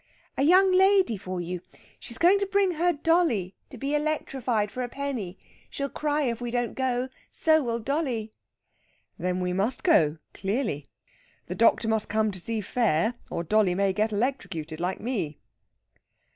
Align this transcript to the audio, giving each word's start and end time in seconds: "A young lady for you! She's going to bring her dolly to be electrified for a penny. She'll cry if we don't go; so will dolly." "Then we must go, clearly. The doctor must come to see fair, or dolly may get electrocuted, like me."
"A 0.35 0.41
young 0.41 0.71
lady 0.71 1.15
for 1.15 1.39
you! 1.39 1.61
She's 1.99 2.17
going 2.17 2.39
to 2.39 2.47
bring 2.47 2.71
her 2.71 2.91
dolly 2.91 3.53
to 3.69 3.77
be 3.77 3.93
electrified 3.93 4.71
for 4.71 4.81
a 4.81 4.89
penny. 4.89 5.37
She'll 5.69 5.89
cry 5.91 6.23
if 6.23 6.41
we 6.41 6.49
don't 6.49 6.73
go; 6.73 7.09
so 7.31 7.61
will 7.61 7.77
dolly." 7.77 8.33
"Then 9.19 9.39
we 9.41 9.53
must 9.53 9.83
go, 9.83 10.17
clearly. 10.33 10.87
The 11.45 11.53
doctor 11.53 11.87
must 11.87 12.09
come 12.09 12.31
to 12.31 12.39
see 12.39 12.61
fair, 12.61 13.13
or 13.29 13.43
dolly 13.43 13.75
may 13.75 13.93
get 13.93 14.11
electrocuted, 14.11 14.79
like 14.79 14.99
me." 14.99 15.37